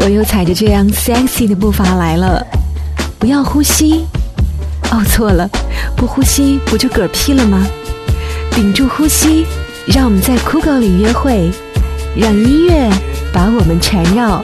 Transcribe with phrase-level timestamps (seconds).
[0.00, 2.44] 我又踩着这样 sexy 的步伐来了。
[3.18, 4.06] 不要呼吸，
[4.90, 5.48] 哦错了，
[5.96, 7.66] 不呼吸不就嗝屁了吗？
[8.50, 9.46] 屏住呼吸，
[9.86, 11.50] 让我们在酷狗里约会，
[12.16, 12.90] 让音乐
[13.32, 14.42] 把我们缠绕。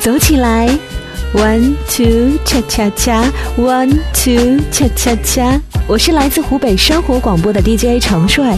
[0.00, 0.68] 走起来
[1.34, 3.24] ，one two 恰恰恰
[3.58, 5.60] ，one two 恰恰恰。
[5.88, 8.54] 我是来自湖北生活广播的 DJ 程帅，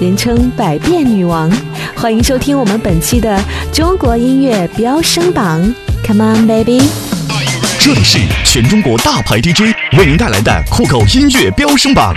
[0.00, 1.48] 人称百变女王。
[1.94, 3.40] 欢迎收听我们本期的
[3.72, 5.62] 中国音乐飙升榜
[6.04, 6.82] ，Come on baby！
[7.78, 12.12] 这里是全中国大牌 DJ 为您带来的酷狗音乐飙升榜，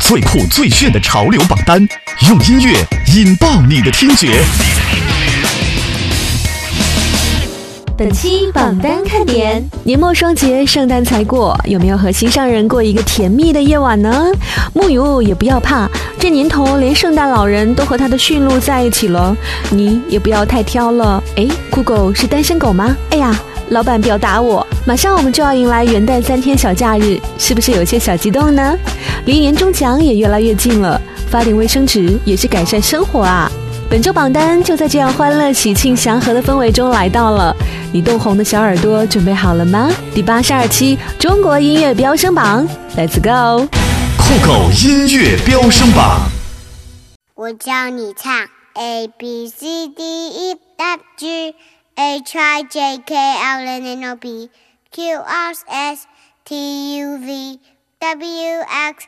[0.00, 1.86] 最酷最炫的潮流榜单，
[2.30, 2.82] 用音乐
[3.14, 4.42] 引爆你的听觉。
[7.96, 14.32] 本期榜单看点：年末双节，圣诞才过，有没有和心上人过一个甜蜜的夜晚呢？
[14.72, 19.36] 木有也不要怕，这年头连圣诞老人都和他的驯鹿在一起了，
[19.70, 21.22] 你也不要太挑了。
[21.36, 22.96] 哎，酷狗是单身狗吗？
[23.10, 23.32] 哎呀，
[23.68, 24.66] 老板不要打我！
[24.84, 28.76] 马上我们就要迎来元旦三天小假日，是不是有些小激动呢？
[29.26, 31.00] 离年终奖也越来越近了，
[31.30, 33.48] 发点卫生纸也是改善生活啊！
[33.88, 37.53] 本周榜单就在这样欢乐、喜庆、祥和的氛围中来到了。
[37.94, 39.88] 你冻红的小耳朵准备好了吗？
[40.12, 43.68] 第八十二期中国音乐飙升榜，Let's go！
[44.18, 46.28] 酷狗音乐飙升榜，
[47.36, 51.54] 我教你唱 A B C D E F G
[51.94, 54.50] H I J K L M N O P
[54.90, 56.06] Q R S
[56.44, 57.60] T U V
[58.00, 59.06] W X。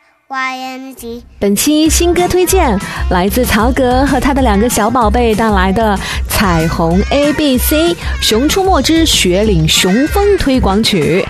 [1.39, 2.77] 本期新歌推荐
[3.11, 5.97] 来自曹格和他的两个小宝贝带来的
[6.29, 11.25] 《彩虹 A B C 熊出没之雪岭熊风推广曲》。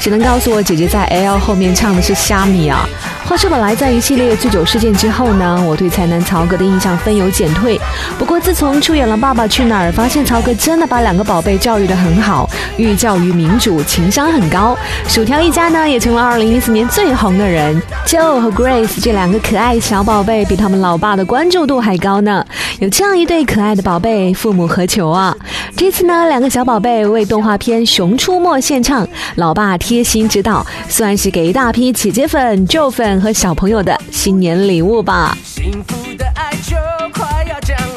[0.00, 2.88] 只能告诉我，姐姐在 L 后面唱的是虾米啊！
[3.28, 7.78] 话说本来在一系列醉酒事件之后呢，我对才男曹格的印象分有减退。
[8.18, 14.74] 不过自从出演了《爸爸去哪儿》，发现曹格真的把两个宝贝教育得很好，寓教于民主，情商很高。
[15.06, 17.80] 薯条一家呢，也成了2014年最红的人。
[18.06, 22.44] 就和 Grace 这两个可爱小宝贝，比他们老爸的关注度还高呢。
[22.78, 25.36] 有这样一对可爱的宝贝，父母何求啊？
[25.76, 29.06] 这次呢，两个小宝贝为动画片《熊出没》献唱，
[29.36, 29.76] 老爸。
[29.80, 35.36] 贴心指导，算是给一大批姐姐粉、舅粉和小朋友的新年礼物吧。
[35.42, 36.76] 幸福的爱就
[37.12, 37.89] 快要降。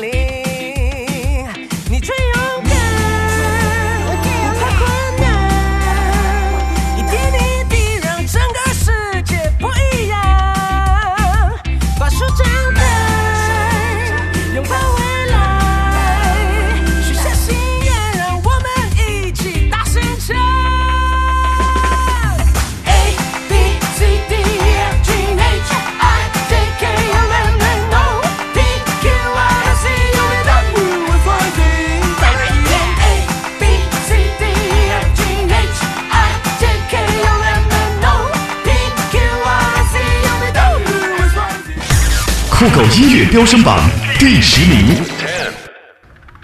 [43.33, 43.79] 飙升榜
[44.19, 44.95] 第十名，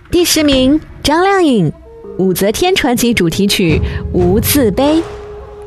[0.09, 1.71] 第十名张靓颖
[2.17, 3.79] 《武则天传奇》主题曲
[4.11, 4.95] 《无字碑》。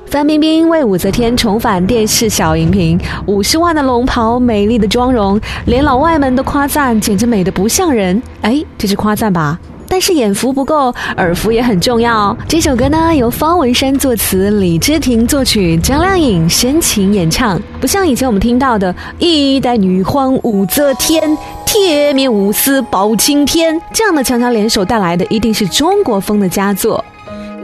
[0.07, 8.21] 范冰冰为武则天重返电视小荧屏，五十万的龙袍，美丽的妆容，连老外们都夸赞，简直美得不像人。
[8.41, 9.57] 哎，这是夸赞吧？
[9.93, 10.87] 但是眼福不够，
[11.19, 12.35] 耳福也很重要。
[12.49, 17.61] 这首歌呢，由方文山作词，李治廷作曲，张靓颖深情演唱。
[17.79, 21.37] 不像以前我们听到的“一代女皇武则天，
[21.67, 27.05] 铁面无私保青天”这样的强强联手带来的，一定是中国风的佳作。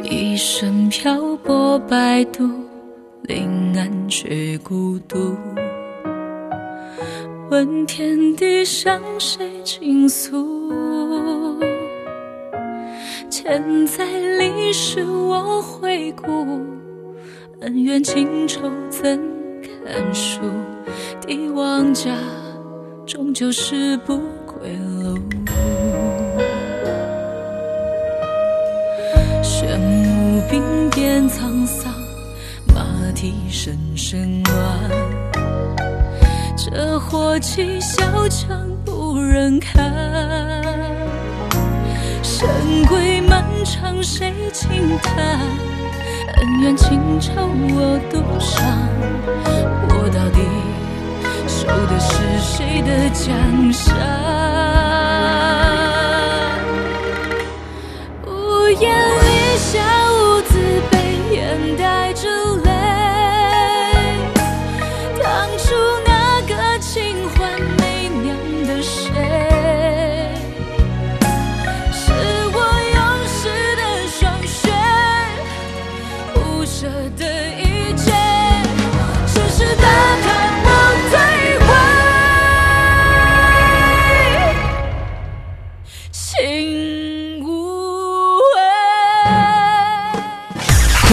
[0.02, 2.46] 一生漂泊摆渡，
[3.22, 5.34] 临安却孤独。
[7.50, 10.97] 问天地向谁倾诉？
[13.30, 14.04] 千载
[14.38, 16.64] 历史我回顾，
[17.60, 19.20] 恩怨情仇怎
[19.62, 20.40] 堪数？
[21.26, 22.10] 帝王家
[23.06, 24.16] 终究是不
[24.46, 25.18] 归路。
[29.42, 31.92] 玄武兵变沧桑，
[32.74, 32.82] 马
[33.14, 34.90] 蹄声声乱。
[36.56, 40.77] 这火气小强不忍看。
[42.38, 42.46] 神
[42.86, 45.40] 归漫长，谁轻叹？
[46.36, 48.64] 恩怨情仇我独伤，
[49.88, 50.38] 我到底
[51.48, 53.92] 守的是谁的江山？
[58.24, 58.94] 无言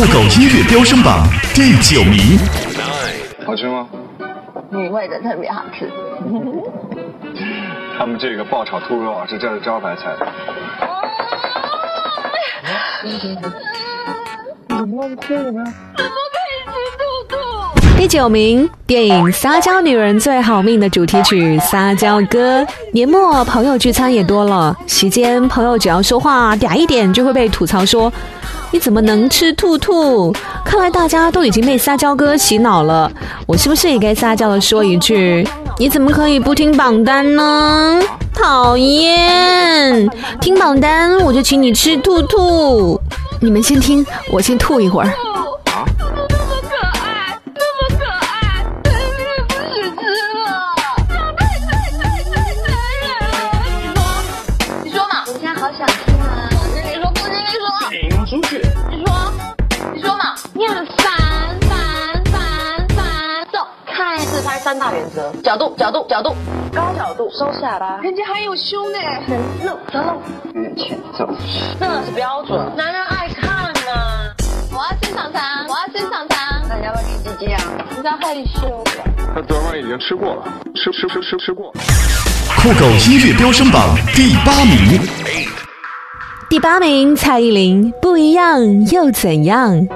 [0.06, 2.38] 酷狗音乐飙升榜第九名。
[3.44, 3.88] 好吃吗？
[4.70, 5.92] 你味的特别好吃。
[7.98, 10.16] 他们这个爆炒兔肉啊，是这儿的招牌菜。
[18.06, 22.62] 第九名，电影《撒娇女人最好命》的主题曲《撒娇歌》。
[22.92, 28.14] 年末朋友聚餐也多了，席间朋友只要说话嗲一点，就会被吐槽说
[28.70, 30.32] ：“你怎么能吃兔兔？”
[30.64, 33.12] 看来大家都已经被撒娇歌洗脑了，
[33.48, 35.44] 我是不是也该撒娇的说一句
[35.80, 38.00] ：“你怎么可以不听榜单呢？”
[38.36, 40.08] 讨厌，
[40.40, 43.02] 听榜单我就请你吃兔兔。
[43.40, 45.12] 你们先听，我先吐一会儿。
[65.46, 66.36] 角度，角度，角度，
[66.74, 68.98] 高角度，收下巴，人家还有胸呢，
[69.28, 70.20] 能露则露，
[70.56, 71.30] 往前走。
[71.80, 74.34] 这是标准，男人爱看呢。
[74.72, 76.68] 我要先尝尝，我要先尝尝。
[76.68, 77.62] 那你要不要吃鸡鸡啊？
[77.96, 79.04] 你在害羞吧？
[79.36, 80.44] 他昨晚已经吃过了，
[80.74, 81.72] 吃吃吃吃吃过。
[82.64, 85.00] 酷狗音乐飙升榜第八名。
[86.50, 89.88] 第八名，蔡依林，不一样又怎样？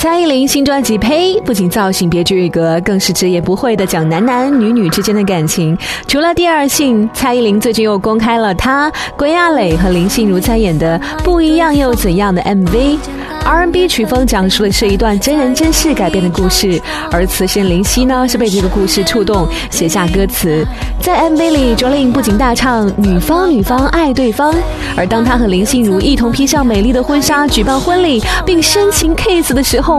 [0.00, 5.76] 蔡依林新专辑《呸》不仅造型别具一格，更是直言不讳的讲男男女女之间的感情。
[6.08, 12.96] 除了第二性，蔡依林最近又公开了她、归亚蕾和林心如参演的《不一样又怎样》的 MV。
[13.42, 16.80] R&B 曲风讲述的是一段真人真事改编的故事，
[17.10, 20.64] 而词仙林夕呢是被这个故事触动，写下歌词。
[21.00, 24.54] 在 MV 里，，Jolin 不仅大唱“女方女方爱对方”，
[24.94, 29.89] 而当她和林心如一同披上美丽的婚纱举办婚礼，并深情 kiss 的时候，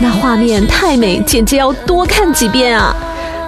[0.00, 2.94] 那画面太美，简直要多看几遍啊！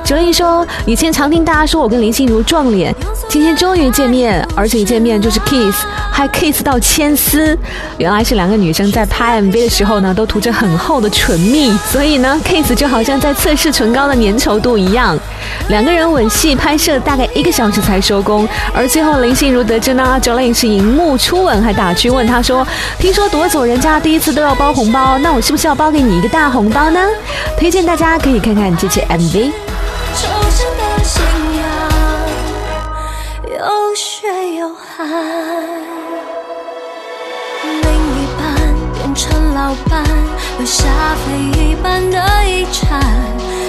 [0.04, 2.92] Jolin 说：“以前常听大家说我跟林心如撞脸，
[3.28, 7.56] 今天终于见面，而且一见面就是 kiss，还 kiss 到牵丝。
[7.96, 15.16] 原来是两个女生在拍 MV 的时候呢，都涂着很厚的唇蜜，所以呢，kiss 就好像在测试唇膏的粘稠度一样。
[15.68, 22.66] 两个人吻戏拍摄大概一个小时才收工，而最后林心如得知呢，，Jolin 是荧幕初吻，还打趣问他说：
[22.98, 27.00] 听说夺走人家第一次都要包红包，那我是不是要包给你一个大红包呢？
[27.56, 29.52] 推荐大家可以看看这期 MV。”
[31.10, 31.20] 信
[31.58, 31.64] 仰，
[33.58, 35.08] 有血有汗。
[37.64, 38.40] 另一半
[38.94, 40.04] 变成老伴，
[40.58, 40.86] 留下
[41.16, 43.00] 非一般的遗产。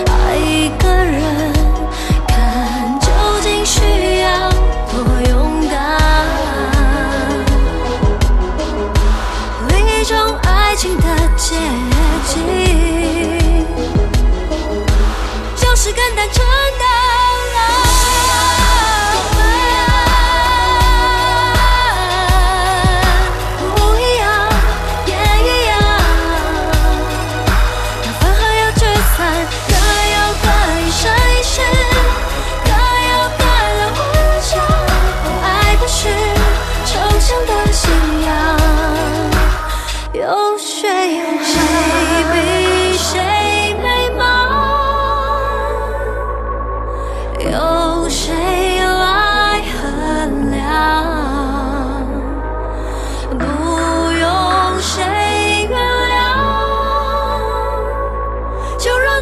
[0.05, 1.19] 爱一个人，
[2.27, 3.07] 看究
[3.41, 4.51] 竟需要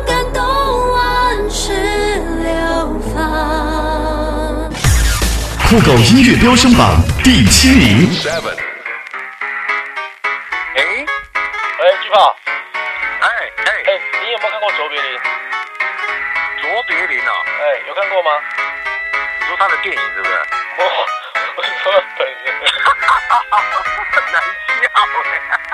[0.06, 0.42] 感动
[0.92, 1.74] 万世
[2.44, 3.18] 流芳。
[5.70, 8.10] 酷狗音乐飙升榜第七名。
[10.76, 12.36] 哎，哎，巨炮，
[13.22, 15.20] 哎哎，哎，你有没有看过卓别林？
[16.62, 18.32] 卓别林哦，哎，有看过吗？
[19.40, 20.32] 你说他的电影是不是？
[20.78, 20.84] 我
[21.58, 22.36] 我说本人。
[24.12, 24.36] 很 难
[24.82, 24.84] 笑
[25.26, 25.69] 哎。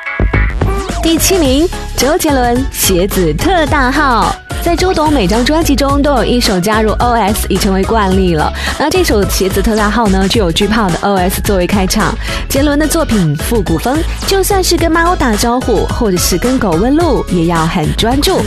[1.05, 4.35] 第七名，周杰伦《鞋子特大号》。
[4.65, 8.51] 在周董每张专辑中都有一首加入 OS，已成为惯例了。
[8.79, 12.17] 那这首《鞋子特大号》呢，就有巨炮的 OS 作为开场。
[12.49, 13.95] 杰伦的作品复古风，
[14.25, 18.39] 就算是跟猫打招呼，或者是跟狗问路，也要很专注。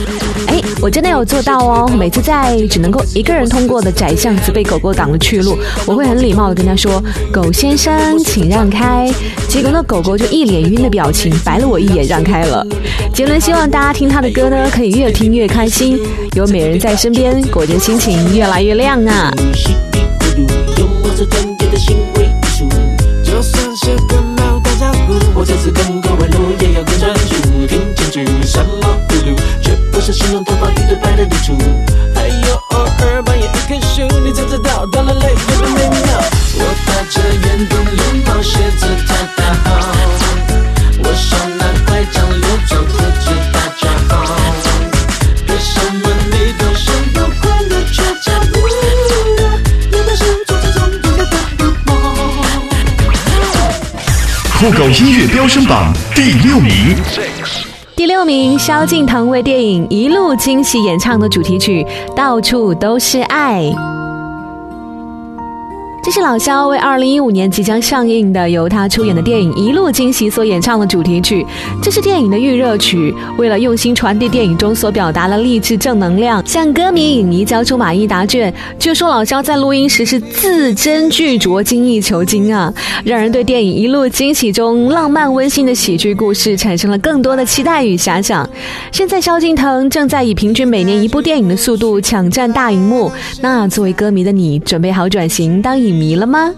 [0.47, 1.89] 哎，我真的有做到哦！
[1.97, 9.09] 每次在只能够一个人通过的窄巷子被狗狗挡了去路，我会很礼貌的跟他说：“狗先生，请让开。”
[9.47, 12.65] 结果那狗狗就一脸晕的表情，白了我一眼，让开了。
[13.13, 15.97] 杰伦希望大家听他的歌呢，可以越听越开心。
[16.35, 19.31] 有美人在身边，果真心情越来越亮啊！
[25.33, 27.35] 我这次跟狗问路也要更专注。
[27.67, 31.57] 听清楚什么呼噜，绝不是形容头发一对白的露出。
[32.13, 35.13] 还有偶尔半夜一棵树，你才有多美
[35.89, 35.99] 妙。
[36.55, 37.65] 我踏着圆
[54.59, 56.93] 酷狗音乐飙升榜第六名，
[57.95, 61.81] 第六名，萧敬腾为电影《一路惊喜》演唱的主题曲
[62.13, 63.61] 《到处都是爱》。
[66.09, 71.45] 这是老萧为二零一五年即将上映的由他出演的电影《一路惊喜》所演唱的主题曲。
[71.83, 78.51] 这是电影的预热曲，为了用心传递电影中所表达的励志正能量，向歌迷影迷交出满意答卷。
[78.79, 82.73] 据说老萧在录音时是字斟句酌、精益求精啊，
[83.05, 88.49] 让人对电影《一路惊喜》中浪漫温馨的喜剧故事产生了更多的期待与遐想。
[88.91, 93.11] 现在萧敬腾正在以平均每年一部电影的速度抢占大荧幕，
[93.41, 96.53] 那作为歌迷的你，准备好转型当影迷了吗？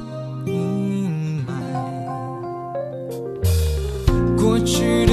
[4.38, 5.11] 过去的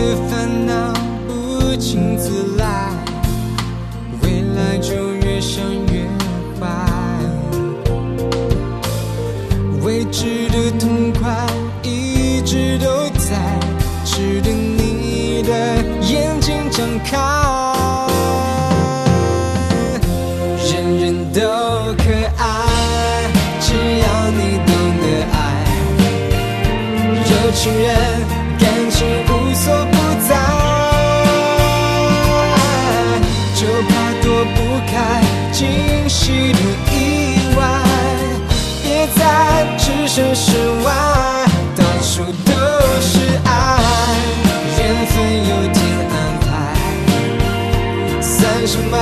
[48.68, 48.98] 什么？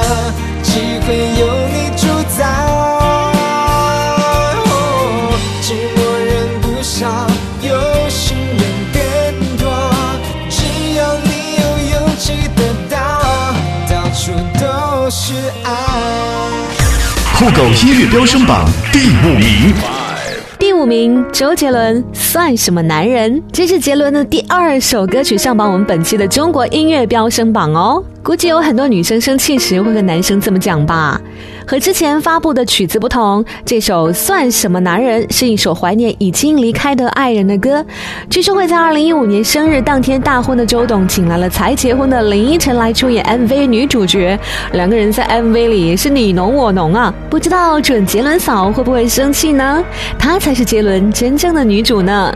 [0.63, 0.71] 机
[1.01, 1.07] 会
[1.41, 1.43] 有
[1.75, 2.07] 你主
[2.39, 2.41] 宰。
[2.69, 3.35] 哦
[5.61, 6.31] 寂寞人
[6.61, 7.27] 不少，
[7.61, 7.75] 有
[8.09, 8.63] 心人
[8.95, 8.97] 更
[9.57, 9.67] 多。
[10.49, 10.63] 只
[10.95, 11.65] 要你有
[11.99, 12.95] 勇气得到，
[13.91, 15.69] 到处都是爱。
[17.37, 19.75] 酷狗音乐飙升榜第五名，
[20.87, 23.43] 名，周杰伦算什么男人？
[23.53, 28.03] 这是杰伦的第二首歌曲上榜我们本期的中国音乐飙升榜哦。
[28.23, 31.21] 估计有很多女生生气时会和男生这么讲吧。
[31.69, 37.85] 和之前发布的曲子不同，这首《算什么男人》是一首怀念已经离开的爱人的歌。
[38.31, 44.39] 据说会在二零一五年生日当天大婚的周董，请来了才结婚的林依晨来出演 MV 女主角，
[44.75, 47.13] 两个人在 MV 里也是你侬我侬啊！
[47.29, 49.83] 不知道准杰伦嫂会不会生气呢？
[50.17, 52.33] 她才是杰伦真正的女主呢。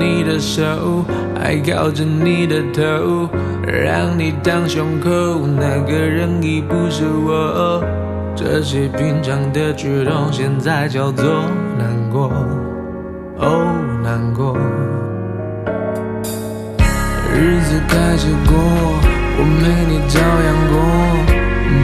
[0.00, 1.04] 你的手，
[1.38, 3.28] 还靠着你的头，
[3.66, 5.10] 让你当胸口，
[5.46, 7.84] 那个人已不是我。
[8.34, 11.26] 这些平常的举动，现在叫做
[11.78, 12.32] 难过，
[13.36, 14.56] 哦，难过。
[17.34, 18.56] 日子开始过，
[19.36, 20.74] 我没你照样过，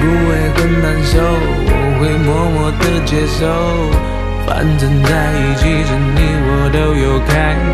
[0.00, 1.20] 不会很难受，
[1.68, 1.70] 我
[2.00, 4.15] 会默默的接受。
[4.46, 7.30] 反正在一起时，你我都有开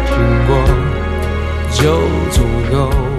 [0.08, 0.10] 心
[0.48, 0.50] 过，
[1.70, 1.80] 就
[2.30, 2.36] 足
[2.72, 3.11] 够。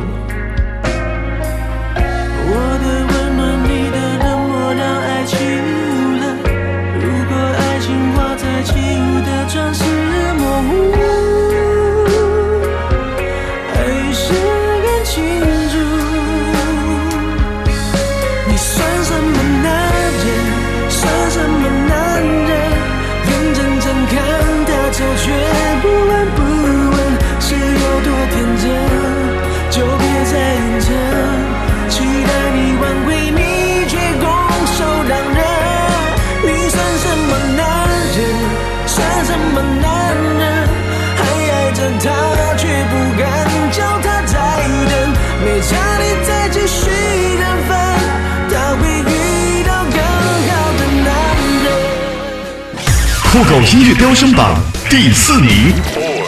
[53.34, 54.54] 酷狗音乐飙升榜
[54.92, 55.74] 第四名。
[55.98, 56.22] 喂，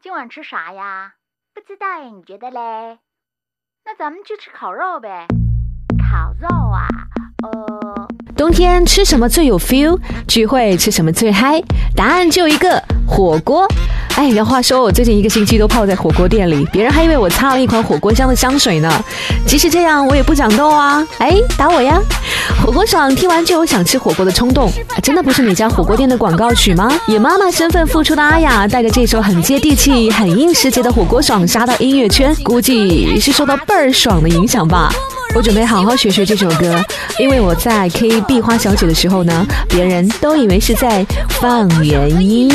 [0.00, 1.14] 今晚吃啥呀？
[1.52, 3.00] 不知道哎，你觉得嘞？
[3.84, 5.26] 那咱们去吃烤肉呗。
[5.98, 6.86] 烤肉啊，
[7.42, 7.50] 呃，
[8.42, 9.96] 冬天吃什么最有 feel？
[10.26, 11.62] 聚会吃什么最嗨？
[11.94, 13.68] 答案就一个火锅。
[14.16, 18.92] 哎，要话说，我最近一个星期都泡在火锅店里，别人还以为我擦了一款火锅香的香水呢。
[19.46, 21.06] 即使这样，我也不长痘啊！
[21.18, 22.00] 哎，打我呀！
[22.60, 24.68] 火锅爽，听完就有想吃火锅的冲动。
[25.04, 26.92] 真的不是哪家火锅店的广告曲吗？
[27.06, 34.92] 以妈妈身份复出的阿雅，带着这首很接地气、很硬世界的火锅爽杀到音乐圈，估计是受到倍儿爽的影响吧。
[35.34, 36.78] 我准备好好学学这首歌，
[37.18, 41.06] 因为我在 K B 花小姐的时候呢，别人都以为是在
[41.40, 42.52] 放原音。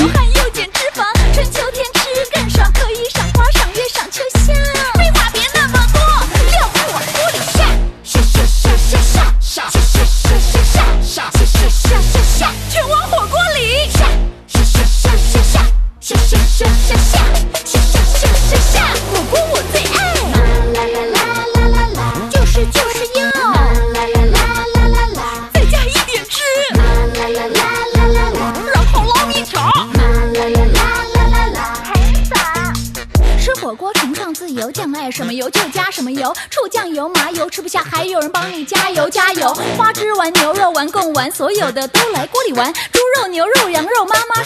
[36.17, 39.53] 油，醋酱油麻油吃不下，还有人帮你加油加油。
[39.77, 42.73] 花枝丸、牛肉丸、贡丸，所有的都来锅里玩。
[42.73, 44.43] 猪肉、牛肉、羊肉，妈妈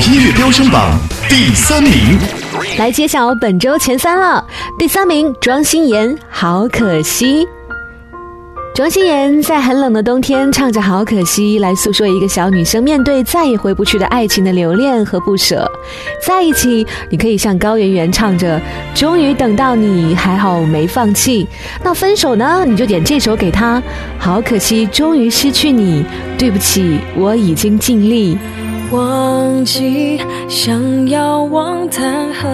[0.00, 1.92] 音乐飙升榜第三名。
[2.78, 4.44] 来揭晓本周前三了。
[4.78, 7.44] 第三名，庄心妍，《好可惜》。
[8.74, 15.70] 庄心妍在很冷的冬天唱着《好可惜》，来诉说一个小女生面对再也回不去的爱情的留恋和不舍。
[16.26, 18.58] 在一起，你可以像高圆圆唱着
[18.96, 21.46] “终于等到你，还好没放弃”。
[21.84, 22.64] 那分手呢？
[22.66, 23.82] 你就点这首给他。
[24.18, 26.02] 好可惜，终于失去你，
[26.38, 28.38] 对不起，我已经尽力。
[28.92, 32.48] 忘记想要忘谈何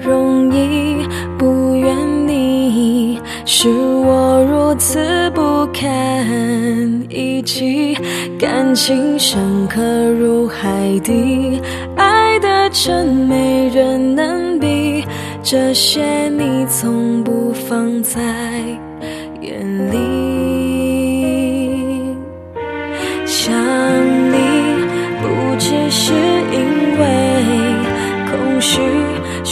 [0.00, 1.04] 容易，
[1.36, 1.96] 不怨
[2.28, 3.20] 你。
[3.44, 7.96] 是我如此不堪一击，
[8.38, 11.60] 感情深刻如海底，
[11.96, 15.04] 爱的真没人能比，
[15.42, 18.20] 这些你从不放在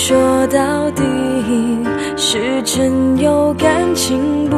[0.07, 1.03] 说到底
[2.15, 4.57] 是真有感情不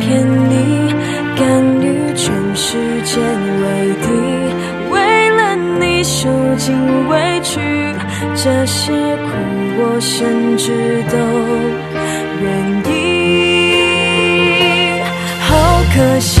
[0.00, 0.92] 骗你，
[1.36, 3.64] 甘于全世界为
[4.02, 4.08] 敌，
[4.90, 6.74] 为了你受尽
[7.08, 7.60] 委屈，
[8.34, 9.30] 这些苦
[9.78, 10.72] 我甚至
[11.08, 11.16] 都
[12.42, 12.44] 愿
[12.92, 12.94] 意。
[15.38, 15.54] 好
[15.94, 16.40] 可惜，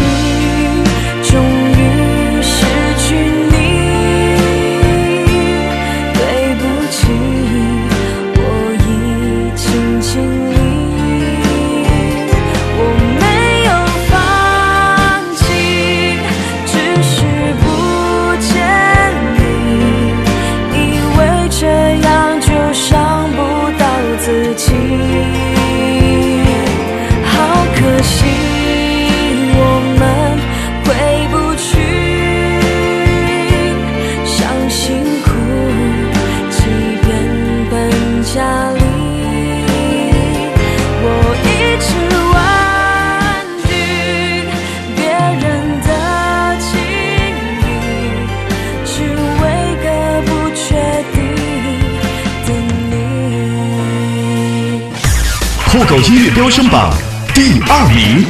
[56.02, 56.92] 音乐飙升榜
[57.34, 58.24] 第二名。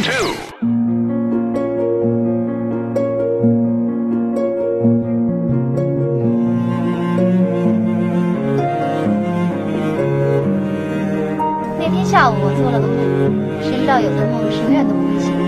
[11.79, 12.97] 那天下午我做了个梦，
[13.63, 15.43] 谁知道有的梦是永远都不会醒的。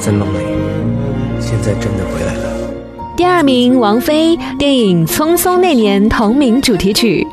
[0.00, 0.43] 在梦里，现
[1.64, 2.70] 在真的回来了。
[3.16, 7.26] 第二名，王菲电影《匆匆那年》同名主题曲。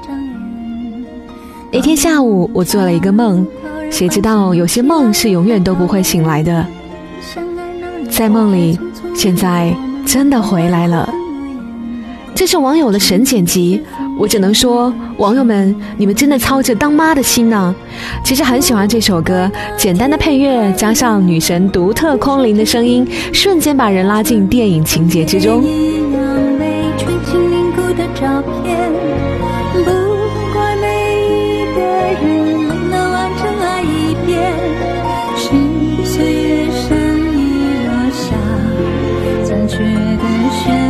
[1.70, 3.46] 那天下午，我做了一个梦，
[3.89, 6.65] 谁知道有些梦是永远都不会醒来的。
[8.10, 8.80] 在梦里，
[9.13, 11.10] 现在真的回来了。
[12.34, 13.82] 这是网友的神剪辑，
[14.17, 17.76] 我只能说，网友们，你们真的操着当妈的心呢。
[18.24, 25.63] 其实很喜欢这首歌，简单的配乐加上女神独特空灵的声音，瞬间把人拉进电影情节之中。
[39.72, 40.81] 酷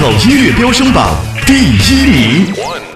[0.00, 1.14] 狗音乐飙升榜
[1.46, 2.89] 第一名。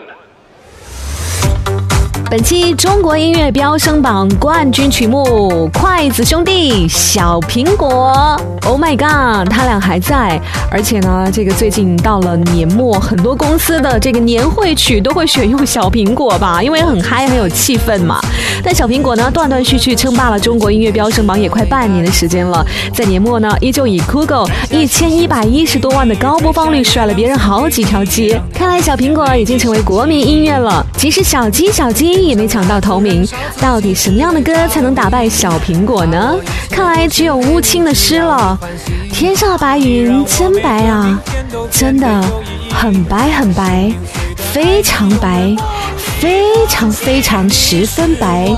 [2.35, 8.12] 本期中国音乐飙升榜冠军曲目，筷子兄弟《小苹果》。
[8.68, 18.20] Oh my god，他俩还在，而且呢，这个最近到了年末，很多公司的这个年会曲都会选用《小苹果》吧，因为很嗨，很有气氛嘛。
[18.64, 28.42] 但小苹果呢，断断续续称霸了中国音乐飙升榜也快半年的时间了，在年末呢，依旧以 Google 一千一百一十多万的高播放率甩了别人好几条街。
[28.53, 33.26] 看来小苹果已经成为国民音乐了，即使小鸡小鸡也没抢到头名。
[33.60, 36.37] 到底什么样的歌才能打败小苹果呢？
[36.70, 38.58] 看来只有乌青的诗了。
[39.12, 41.20] 天上的白云真白啊，
[41.70, 42.24] 真的
[42.72, 43.92] 很白很白，
[44.52, 45.54] 非常白。
[46.20, 48.48] 非常非常十分白，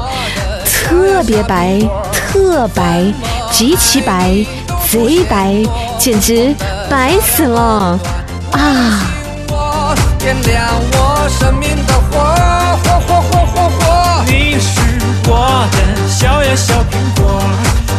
[0.65, 1.81] 特别白，
[2.13, 3.13] 特白，
[3.51, 4.47] 极其白，
[4.89, 5.65] 贼白，
[5.99, 6.55] 简直
[6.89, 7.99] 白死了
[8.53, 9.01] 啊！
[10.21, 11.71] 点亮我生命
[16.57, 17.41] 小呀小苹果，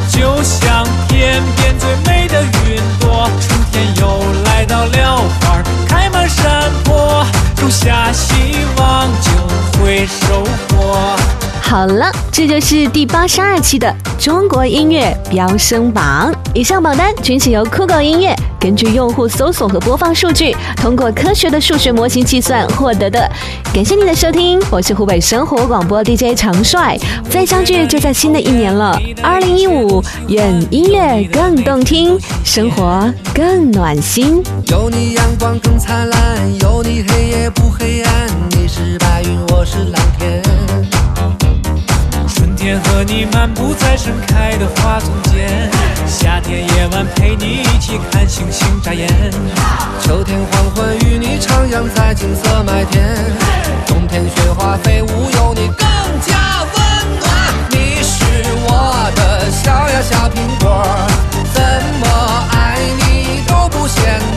[0.10, 3.30] 就像天边最美的云朵。
[3.40, 8.34] 春天又来到了，花开满山坡，种下希
[8.78, 9.32] 望就。
[9.80, 11.16] 会收获。
[11.62, 16.34] 好了，这就是第八十二期的中国音乐飙升榜。
[16.54, 18.36] 以上榜单均是由酷狗音乐
[18.68, 23.18] 根据用户搜索和播放数据，通过科学的数学模型计算获得的。
[23.74, 26.98] 感谢您的收听，我是湖北生活广播 DJ 常帅。
[27.30, 34.44] 再相聚就在新的一年了，二零一五，愿音乐更动听，生活更暖心。
[34.70, 38.28] 有你阳光更灿烂，有你黑夜不黑暗。
[38.50, 40.97] 你是白云，我是蓝天。
[42.68, 45.72] 天和你漫步在盛开的花丛间，
[46.06, 49.08] 夏天夜晚陪你一起看星星眨眼，
[50.02, 53.16] 秋天黄昏与你徜徉在金色麦田，
[53.88, 55.88] 冬天雪花飞舞有你更
[56.28, 57.32] 加温暖，
[57.72, 58.26] 你是
[58.66, 60.86] 我的小呀小苹果，
[61.54, 61.64] 怎
[62.02, 62.06] 么
[62.52, 64.20] 爱你都不嫌